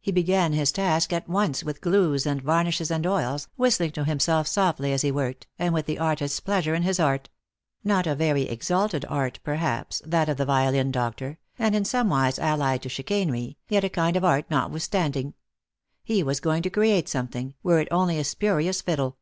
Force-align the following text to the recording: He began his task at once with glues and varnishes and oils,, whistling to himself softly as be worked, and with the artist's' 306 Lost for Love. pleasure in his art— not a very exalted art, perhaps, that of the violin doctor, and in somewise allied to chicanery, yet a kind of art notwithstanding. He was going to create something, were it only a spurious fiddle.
He 0.00 0.12
began 0.12 0.52
his 0.52 0.70
task 0.70 1.12
at 1.12 1.28
once 1.28 1.64
with 1.64 1.80
glues 1.80 2.24
and 2.24 2.40
varnishes 2.40 2.88
and 2.88 3.04
oils,, 3.04 3.48
whistling 3.56 3.90
to 3.90 4.04
himself 4.04 4.46
softly 4.46 4.92
as 4.92 5.02
be 5.02 5.10
worked, 5.10 5.48
and 5.58 5.74
with 5.74 5.86
the 5.86 5.98
artist's' 5.98 6.38
306 6.38 6.38
Lost 6.46 6.46
for 6.46 6.52
Love. 6.52 6.62
pleasure 6.62 6.74
in 6.76 6.86
his 6.86 7.00
art— 7.00 7.30
not 7.84 8.06
a 8.06 8.14
very 8.14 8.42
exalted 8.44 9.04
art, 9.08 9.40
perhaps, 9.42 10.00
that 10.06 10.28
of 10.28 10.36
the 10.36 10.44
violin 10.46 10.92
doctor, 10.92 11.38
and 11.58 11.74
in 11.74 11.82
somewise 11.84 12.38
allied 12.38 12.82
to 12.82 12.88
chicanery, 12.88 13.58
yet 13.68 13.82
a 13.82 13.88
kind 13.90 14.16
of 14.16 14.24
art 14.24 14.46
notwithstanding. 14.48 15.34
He 16.04 16.22
was 16.22 16.38
going 16.38 16.62
to 16.62 16.70
create 16.70 17.08
something, 17.08 17.54
were 17.64 17.80
it 17.80 17.88
only 17.90 18.20
a 18.20 18.22
spurious 18.22 18.80
fiddle. 18.80 19.16